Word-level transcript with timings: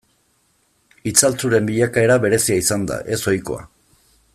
Itzaltzuren 1.11 1.69
bilakaera 1.69 2.17
berezia 2.25 2.59
izan 2.65 2.89
da, 2.93 3.01
ez 3.17 3.23
ohikoa. 3.33 3.67